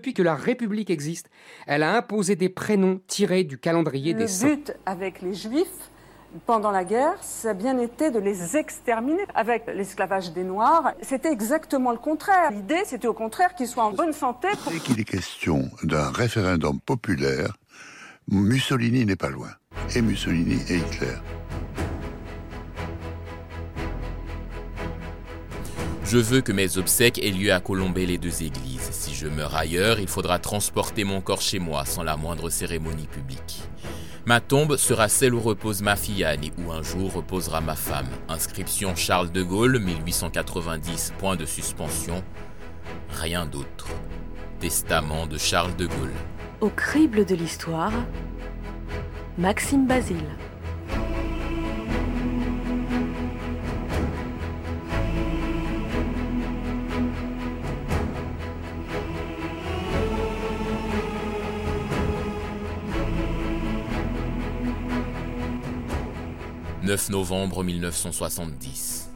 [0.00, 1.28] depuis que la République existe,
[1.66, 4.48] elle a imposé des prénoms tirés du calendrier des saints.
[4.48, 5.90] Le but avec les Juifs
[6.46, 9.24] pendant la guerre, ça a bien été de les exterminer.
[9.34, 12.50] Avec l'esclavage des Noirs, c'était exactement le contraire.
[12.50, 14.48] L'idée, c'était au contraire qu'ils soient en bonne santé.
[14.70, 17.52] Dès qu'il est question d'un référendum populaire,
[18.30, 19.50] Mussolini n'est pas loin.
[19.94, 21.16] Et Mussolini et Hitler.
[26.06, 28.79] Je veux que mes obsèques aient lieu à colomber les deux églises.
[29.20, 33.60] Je meurs ailleurs, il faudra transporter mon corps chez moi sans la moindre cérémonie publique.
[34.24, 37.74] Ma tombe sera celle où repose ma fille Anne et où un jour reposera ma
[37.74, 38.08] femme.
[38.30, 42.24] Inscription Charles de Gaulle, 1890, point de suspension.
[43.10, 43.88] Rien d'autre.
[44.58, 46.14] Testament de Charles de Gaulle.
[46.62, 47.92] Au crible de l'histoire,
[49.36, 50.30] Maxime Basile.
[66.90, 69.10] 9 novembre 1970.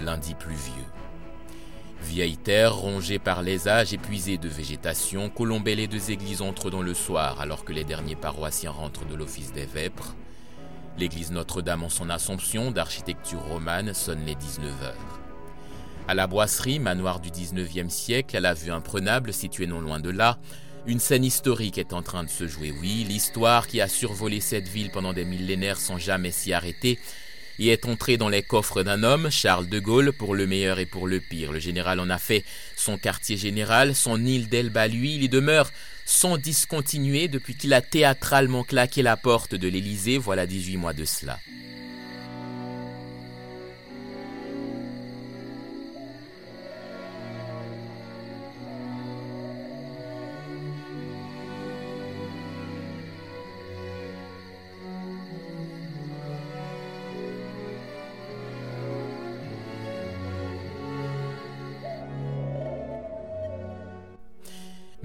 [0.00, 0.86] Lundi pluvieux.
[2.00, 6.80] Vieille terre rongée par les âges épuisés de végétation, Colombet les deux églises entrent dans
[6.80, 10.16] le soir alors que les derniers paroissiens rentrent de l'office des vêpres.
[10.96, 15.20] L'église Notre-Dame en son Assomption d'architecture romane sonne les 19 heures.
[16.08, 20.08] À la boisserie, manoir du 19e siècle, à la vue imprenable située non loin de
[20.08, 20.38] là,
[20.86, 24.68] une scène historique est en train de se jouer, oui, l'histoire qui a survolé cette
[24.68, 26.98] ville pendant des millénaires sans jamais s'y arrêter
[27.58, 30.86] et est entrée dans les coffres d'un homme, Charles de Gaulle, pour le meilleur et
[30.86, 31.52] pour le pire.
[31.52, 32.44] Le général en a fait
[32.76, 35.70] son quartier général, son île d'Elba, lui, il y demeure
[36.04, 41.04] sans discontinuer depuis qu'il a théâtralement claqué la porte de l'Élysée, voilà 18 mois de
[41.04, 41.40] cela.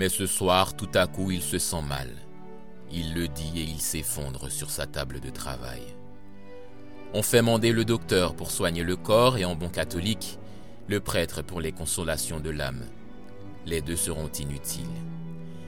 [0.00, 2.08] Mais ce soir, tout à coup, il se sent mal.
[2.90, 5.82] Il le dit et il s'effondre sur sa table de travail.
[7.12, 10.38] On fait mander le docteur pour soigner le corps et en bon catholique,
[10.88, 12.86] le prêtre pour les consolations de l'âme.
[13.66, 14.86] Les deux seront inutiles.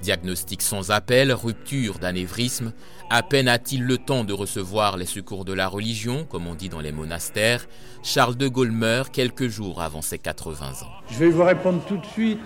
[0.00, 2.72] Diagnostic sans appel, rupture d'anévrisme,
[3.10, 6.70] à peine a-t-il le temps de recevoir les secours de la religion, comme on dit
[6.70, 7.68] dans les monastères,
[8.02, 10.90] Charles de Gaulle meurt quelques jours avant ses 80 ans.
[11.10, 12.40] Je vais vous répondre tout de suite.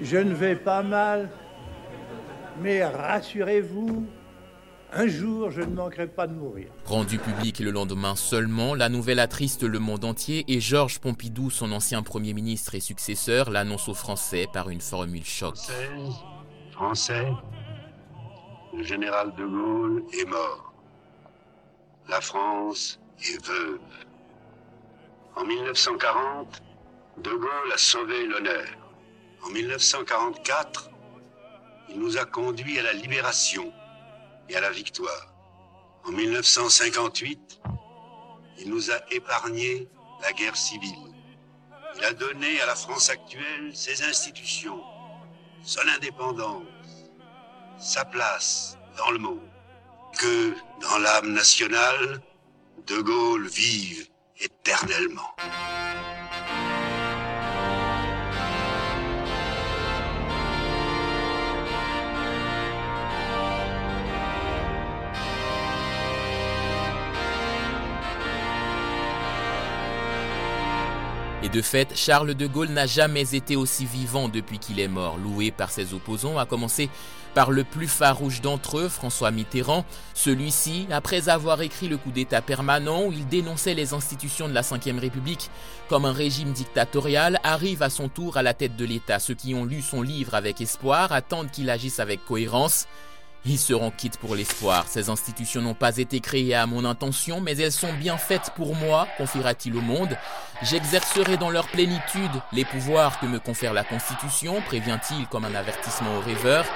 [0.00, 1.28] Je ne vais pas mal,
[2.60, 4.06] mais rassurez-vous,
[4.92, 6.68] un jour je ne manquerai pas de mourir.
[6.84, 11.72] Rendu public le lendemain seulement, la nouvelle attriste le monde entier et Georges Pompidou, son
[11.72, 15.56] ancien Premier ministre et successeur, l'annonce aux Français par une formule choc.
[16.70, 17.26] Français,
[18.72, 20.72] le général de Gaulle est mort.
[22.08, 23.80] La France est veuve.
[25.34, 26.62] En 1940,
[27.24, 28.77] de Gaulle a sauvé l'honneur.
[29.44, 30.90] En 1944,
[31.90, 33.72] il nous a conduits à la libération
[34.48, 35.34] et à la victoire.
[36.04, 37.60] En 1958,
[38.58, 39.88] il nous a épargné
[40.22, 41.14] la guerre civile.
[41.96, 44.80] Il a donné à la France actuelle ses institutions,
[45.62, 46.64] son indépendance,
[47.78, 49.48] sa place dans le monde.
[50.18, 52.20] Que dans l'âme nationale,
[52.86, 54.08] De Gaulle vive
[54.40, 55.34] éternellement.
[71.48, 75.16] Et de fait, Charles de Gaulle n'a jamais été aussi vivant depuis qu'il est mort,
[75.16, 76.90] loué par ses opposants, à commencer
[77.32, 79.86] par le plus farouche d'entre eux, François Mitterrand.
[80.12, 84.60] Celui-ci, après avoir écrit le coup d'État permanent où il dénonçait les institutions de la
[84.60, 85.50] Ve République
[85.88, 89.18] comme un régime dictatorial, arrive à son tour à la tête de l'État.
[89.18, 92.86] Ceux qui ont lu son livre avec espoir attendent qu'il agisse avec cohérence.
[93.50, 94.86] Ils seront quittes pour l'espoir.
[94.88, 98.74] Ces institutions n'ont pas été créées à mon intention, mais elles sont bien faites pour
[98.74, 100.18] moi, confiera-t-il au monde.
[100.60, 106.18] J'exercerai dans leur plénitude les pouvoirs que me confère la Constitution, prévient-il comme un avertissement
[106.18, 106.66] aux rêveurs,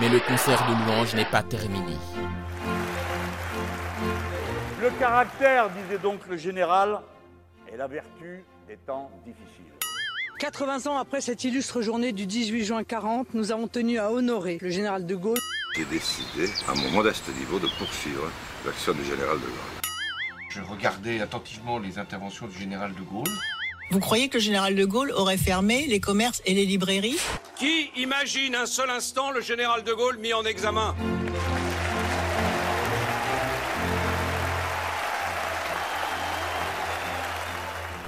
[0.00, 1.98] mais le concert de louanges n'est pas terminé.
[4.80, 7.00] Le caractère, disait donc le général,
[7.70, 9.66] est la vertu des temps difficiles.
[10.38, 14.56] 80 ans après cette illustre journée du 18 juin 40, nous avons tenu à honorer
[14.62, 15.38] le général de Gaulle.
[15.74, 18.30] J'ai décidé, à mon modeste niveau, de poursuivre
[18.66, 19.90] l'action du général de Gaulle.
[20.50, 23.32] Je regardais attentivement les interventions du général de Gaulle.
[23.90, 27.18] Vous croyez que le général de Gaulle aurait fermé les commerces et les librairies?
[27.58, 30.94] Qui imagine un seul instant le général de Gaulle mis en examen?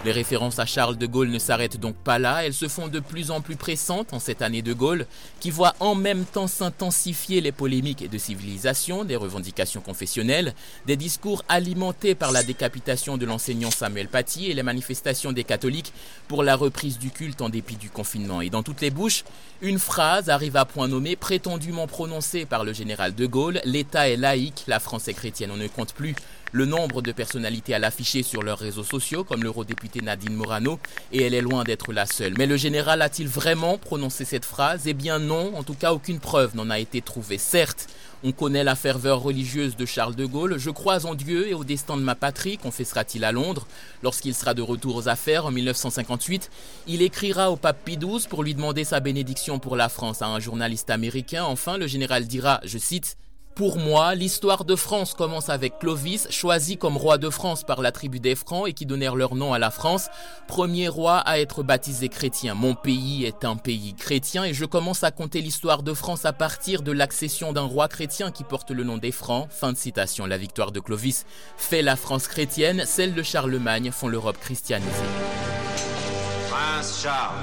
[0.05, 3.01] Les références à Charles de Gaulle ne s'arrêtent donc pas là, elles se font de
[3.01, 5.07] plus en plus pressantes en cette année de Gaulle,
[5.41, 10.55] qui voit en même temps s'intensifier les polémiques de civilisation, des revendications confessionnelles,
[10.85, 15.95] des discours alimentés par la décapitation de l'enseignant Samuel Paty et les manifestations des catholiques
[16.29, 18.43] pour la reprise du culte en dépit du confinement.
[18.43, 19.25] Et dans toutes les bouches,
[19.63, 24.17] une phrase arrive à point nommé, prétendument prononcée par le général de Gaulle, l'État est
[24.17, 25.51] laïque, la France est chrétienne.
[25.51, 26.15] On ne compte plus
[26.55, 30.79] le nombre de personnalités à l'afficher sur leurs réseaux sociaux, comme l'eurodéputée Nadine Morano,
[31.11, 32.35] et elle est loin d'être la seule.
[32.39, 34.83] Mais le général a-t-il vraiment prononcé cette phrase?
[34.87, 37.39] Eh bien non, en tout cas aucune preuve n'en a été trouvée.
[37.39, 37.89] Certes,
[38.23, 40.57] on connaît la ferveur religieuse de Charles de Gaulle.
[40.57, 43.67] Je crois en Dieu et au destin de ma patrie, confessera-t-il à Londres.
[44.05, 46.51] Lorsqu'il sera de retour aux affaires en 1958,
[46.87, 50.29] il écrira au pape Pie XII pour lui demander sa bénédiction pour la France à
[50.29, 51.43] un journaliste américain.
[51.43, 53.17] Enfin, le général dira, je cite,
[53.55, 57.93] pour moi, l'histoire de France commence avec Clovis, choisi comme roi de France par la
[57.93, 60.09] tribu des Francs et qui donnèrent leur nom à la France,
[60.49, 62.55] premier roi à être baptisé chrétien.
[62.55, 66.33] Mon pays est un pays chrétien et je commence à compter l'histoire de France à
[66.33, 69.47] partir de l'accession d'un roi chrétien qui porte le nom des Francs.
[69.51, 70.27] Fin de citation.
[70.27, 71.25] La victoire de Clovis
[71.57, 74.91] fait la France chrétienne, celle de Charlemagne font l'Europe christianisée.
[76.51, 77.37] Prince Charles.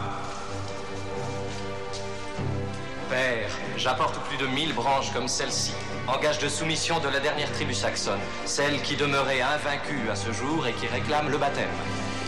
[3.09, 5.73] Père, j'apporte plus de mille branches comme celle-ci
[6.07, 10.31] en gage de soumission de la dernière tribu saxonne, celle qui demeurait invaincue à ce
[10.31, 11.69] jour et qui réclame le baptême.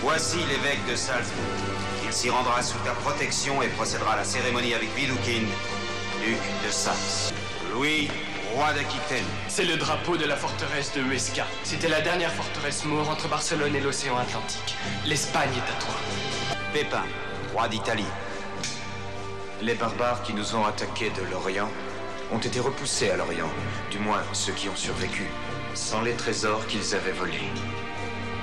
[0.02, 1.44] Voici l'évêque de Salzbourg.
[2.06, 5.48] Il s'y rendra sous ta protection et procédera à la cérémonie avec Widukind,
[6.24, 7.34] duc de Saxe.
[7.74, 8.10] Louis,
[8.54, 9.26] roi d'Aquitaine.
[9.48, 11.46] C'est le drapeau de la forteresse de Huesca.
[11.64, 14.76] C'était la dernière forteresse maure entre Barcelone et l'océan Atlantique.
[15.06, 15.96] L'Espagne est à toi.
[16.72, 17.04] Pépin,
[17.54, 18.06] roi d'Italie.
[19.62, 21.70] Les barbares qui nous ont attaqués de l'Orient
[22.34, 23.50] ont été repoussés à l'Orient,
[23.92, 25.28] du moins ceux qui ont survécu,
[25.76, 27.52] sans les trésors qu'ils avaient volés.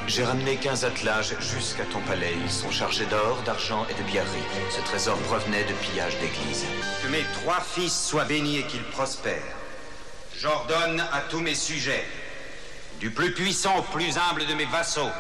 [0.06, 2.34] J'ai ramené 15 attelages jusqu'à ton palais.
[2.44, 4.42] Ils sont chargés d'or, d'argent et de pierreries.
[4.70, 6.64] Ce trésor provenait de pillages d'églises.
[7.02, 9.56] Que mes trois fils soient bénis et qu'ils prospèrent.
[10.36, 12.04] J'ordonne à tous mes sujets,
[12.98, 15.10] du plus puissant au plus humble de mes vassaux,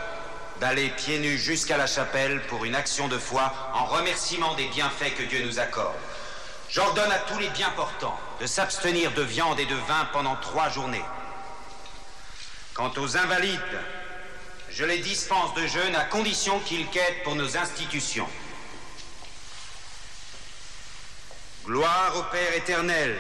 [0.60, 5.14] d'aller pieds nus jusqu'à la chapelle pour une action de foi en remerciement des bienfaits
[5.16, 5.94] que Dieu nous accorde.
[6.70, 10.70] J'ordonne à tous les bien portants de s'abstenir de viande et de vin pendant trois
[10.70, 11.04] journées.
[12.72, 13.60] Quant aux invalides,
[14.70, 18.28] je les dispense de jeûne à condition qu'ils quêtent pour nos institutions.
[21.66, 23.18] Gloire au Père éternel.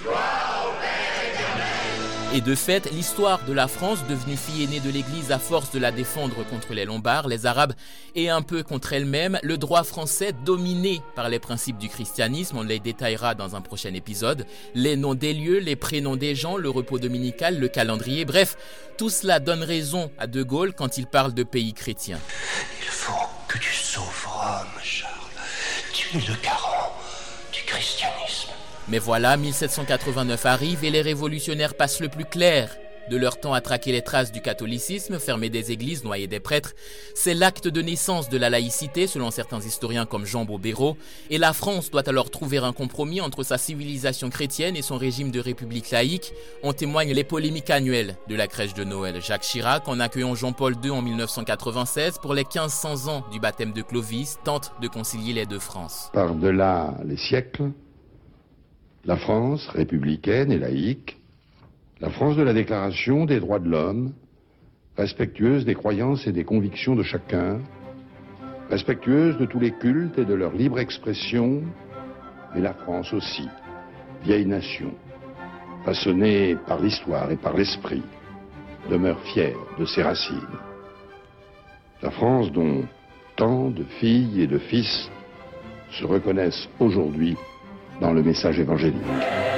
[0.00, 0.49] Gloire au Père éternel.
[2.32, 5.80] Et de fait, l'histoire de la France, devenue fille aînée de l'Église à force de
[5.80, 7.72] la défendre contre les Lombards, les Arabes
[8.14, 12.62] et un peu contre elle-même, le droit français dominé par les principes du christianisme, on
[12.62, 14.46] les détaillera dans un prochain épisode,
[14.76, 18.56] les noms des lieux, les prénoms des gens, le repos dominical, le calendrier, bref,
[18.96, 22.20] tout cela donne raison à De Gaulle quand il parle de pays chrétiens.
[22.80, 25.14] Il faut que tu sauves Rome, Charles.
[25.92, 26.94] Tu es le garant
[27.52, 28.19] du christianisme.
[28.88, 32.70] Mais voilà, 1789 arrive et les révolutionnaires passent le plus clair
[33.10, 36.74] de leur temps à traquer les traces du catholicisme, fermer des églises, noyer des prêtres.
[37.14, 40.96] C'est l'acte de naissance de la laïcité, selon certains historiens comme Jean Bobéro,
[41.28, 45.30] et la France doit alors trouver un compromis entre sa civilisation chrétienne et son régime
[45.30, 46.32] de république laïque.
[46.62, 49.20] En témoignent les polémiques annuelles de la crèche de Noël.
[49.20, 53.82] Jacques Chirac, en accueillant Jean-Paul II en 1996 pour les 1500 ans du baptême de
[53.82, 56.10] Clovis, tente de concilier les deux France.
[56.12, 57.72] Par-delà les siècles,
[59.04, 61.16] la France républicaine et laïque,
[62.00, 64.12] la France de la Déclaration des droits de l'homme,
[64.96, 67.60] respectueuse des croyances et des convictions de chacun,
[68.68, 71.62] respectueuse de tous les cultes et de leur libre expression,
[72.54, 73.48] mais la France aussi,
[74.22, 74.92] vieille nation,
[75.84, 78.02] façonnée par l'histoire et par l'esprit,
[78.90, 80.58] demeure fière de ses racines.
[82.02, 82.84] La France dont
[83.36, 85.10] tant de filles et de fils
[85.90, 87.36] se reconnaissent aujourd'hui
[88.00, 89.49] dans le message évangélique.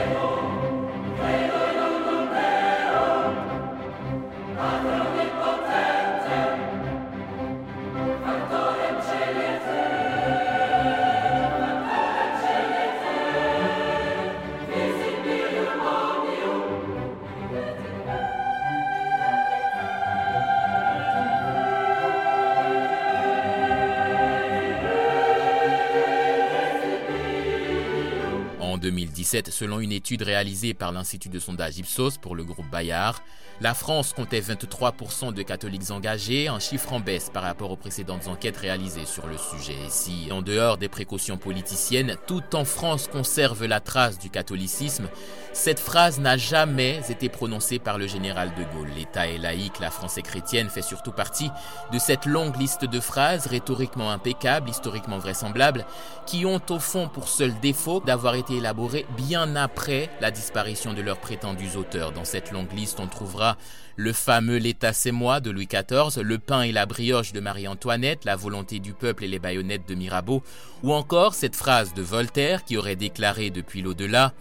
[28.82, 33.22] 2017, selon une étude réalisée par l'Institut de sondage Ipsos pour le groupe Bayard,
[33.60, 38.26] la France comptait 23% de catholiques engagés, un chiffre en baisse par rapport aux précédentes
[38.26, 39.76] enquêtes réalisées sur le sujet.
[39.86, 45.08] Et si, en dehors des précautions politiciennes, tout en France conserve la trace du catholicisme,
[45.52, 48.90] cette phrase n'a jamais été prononcée par le général de Gaulle.
[48.96, 51.50] L'État est laïque, la France est chrétienne fait surtout partie
[51.92, 55.86] de cette longue liste de phrases rhétoriquement impeccables, historiquement vraisemblables,
[56.26, 58.71] qui ont au fond pour seul défaut d'avoir été élaborées
[59.16, 62.12] bien après la disparition de leurs prétendus auteurs.
[62.12, 63.56] Dans cette longue liste, on trouvera
[63.96, 68.24] le fameux L'État c'est moi de Louis XIV, le pain et la brioche de Marie-Antoinette,
[68.24, 70.42] la volonté du peuple et les baïonnettes de Mirabeau,
[70.82, 74.32] ou encore cette phrase de Voltaire qui aurait déclaré depuis l'au-delà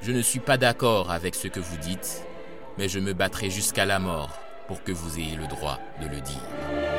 [0.00, 2.22] je ne suis pas d'accord avec ce que vous dites,
[2.78, 6.20] mais je me battrai jusqu'à la mort pour que vous ayez le droit de le
[6.20, 6.97] dire.